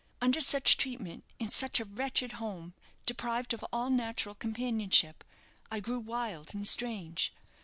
Under 0.19 0.41
such 0.41 0.77
treatment, 0.77 1.25
in 1.37 1.51
such 1.51 1.79
a 1.79 1.85
wretched 1.85 2.31
home, 2.41 2.73
deprived 3.05 3.53
of 3.53 3.63
all 3.71 3.91
natural 3.91 4.33
companionship, 4.33 5.23
I 5.69 5.79
grew 5.79 5.99
wild 5.99 6.55
and 6.55 6.67
strange. 6.67 7.31